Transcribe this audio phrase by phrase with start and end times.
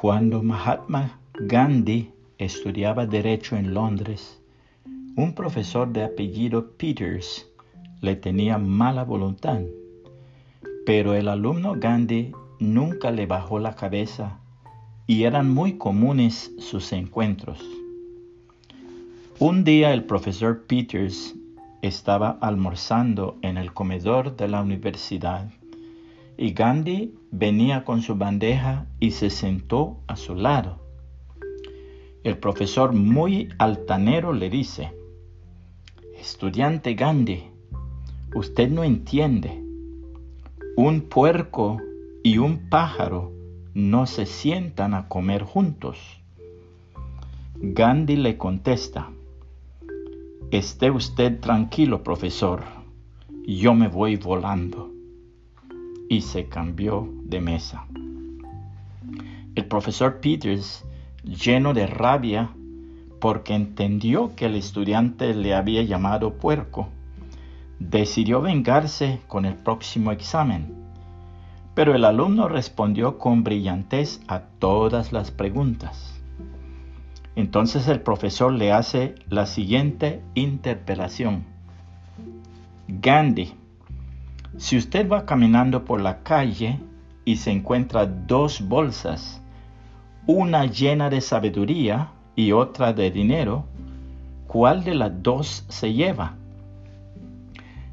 [0.00, 4.40] Cuando Mahatma Gandhi estudiaba derecho en Londres,
[5.16, 7.48] un profesor de apellido Peters
[8.00, 9.60] le tenía mala voluntad,
[10.86, 12.30] pero el alumno Gandhi
[12.60, 14.38] nunca le bajó la cabeza
[15.08, 17.58] y eran muy comunes sus encuentros.
[19.40, 21.34] Un día el profesor Peters
[21.82, 25.50] estaba almorzando en el comedor de la universidad
[26.38, 30.78] y Gandhi venía con su bandeja y se sentó a su lado.
[32.22, 34.92] El profesor muy altanero le dice,
[36.16, 37.42] Estudiante Gandhi,
[38.36, 39.64] usted no entiende.
[40.76, 41.78] Un puerco
[42.22, 43.32] y un pájaro
[43.74, 45.98] no se sientan a comer juntos.
[47.56, 49.10] Gandhi le contesta,
[50.52, 52.62] Esté usted tranquilo, profesor,
[53.44, 54.97] yo me voy volando
[56.08, 57.86] y se cambió de mesa.
[59.54, 60.84] El profesor Peters,
[61.24, 62.50] lleno de rabia
[63.20, 66.88] porque entendió que el estudiante le había llamado puerco,
[67.78, 70.74] decidió vengarse con el próximo examen.
[71.74, 76.20] Pero el alumno respondió con brillantez a todas las preguntas.
[77.36, 81.44] Entonces el profesor le hace la siguiente interpelación.
[82.88, 83.54] Gandhi,
[84.58, 86.80] si usted va caminando por la calle
[87.24, 89.40] y se encuentra dos bolsas,
[90.26, 93.66] una llena de sabiduría y otra de dinero,
[94.48, 96.34] ¿cuál de las dos se lleva?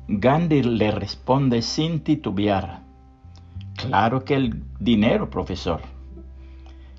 [0.08, 2.82] Gandhi le responde sin titubear,
[3.76, 5.82] claro que el dinero, profesor.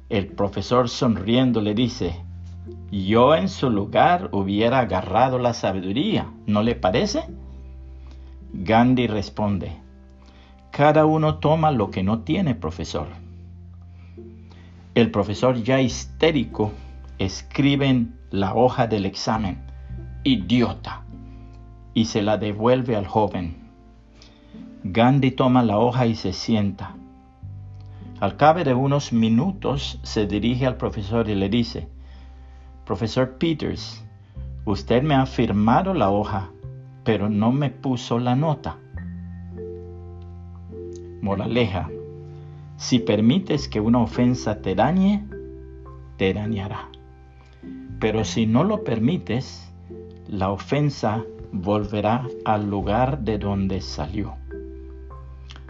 [0.08, 2.22] El profesor sonriendo le dice,
[2.92, 7.24] yo en su lugar hubiera agarrado la sabiduría, ¿no le parece?
[8.58, 9.70] Gandhi responde,
[10.70, 13.06] cada uno toma lo que no tiene, profesor.
[14.94, 16.72] El profesor ya histérico
[17.18, 19.58] escribe en la hoja del examen,
[20.24, 21.02] idiota,
[21.92, 23.56] y se la devuelve al joven.
[24.84, 26.94] Gandhi toma la hoja y se sienta.
[28.20, 31.90] Al cabo de unos minutos se dirige al profesor y le dice,
[32.86, 34.02] Profesor Peters,
[34.64, 36.50] usted me ha firmado la hoja
[37.06, 38.78] pero no me puso la nota.
[41.22, 41.88] Moraleja,
[42.76, 45.24] si permites que una ofensa te dañe,
[46.16, 46.88] te dañará.
[48.00, 49.72] Pero si no lo permites,
[50.26, 51.22] la ofensa
[51.52, 54.34] volverá al lugar de donde salió.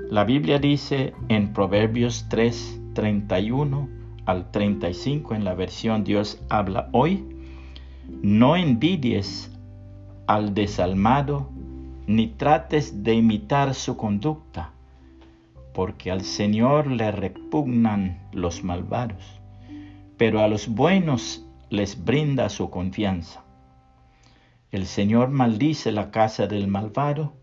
[0.09, 3.89] La Biblia dice en Proverbios 3, 31
[4.25, 7.27] al 35 en la versión Dios habla hoy,
[8.23, 9.53] no envidies
[10.27, 11.49] al desalmado,
[12.07, 14.73] ni trates de imitar su conducta,
[15.73, 19.41] porque al Señor le repugnan los malvados,
[20.17, 23.45] pero a los buenos les brinda su confianza.
[24.73, 27.35] El Señor maldice la casa del malvado,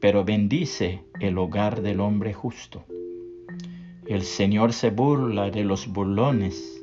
[0.00, 2.84] pero bendice el hogar del hombre justo.
[4.06, 6.80] El Señor se burla de los burlones,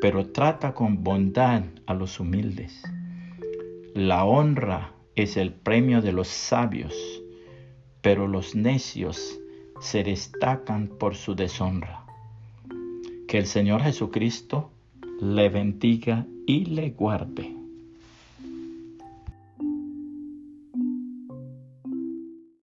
[0.00, 2.82] pero trata con bondad a los humildes.
[3.96, 6.94] La honra es el premio de los sabios,
[8.02, 9.40] pero los necios
[9.80, 12.04] se destacan por su deshonra.
[13.26, 14.70] Que el Señor Jesucristo
[15.18, 17.56] le bendiga y le guarde.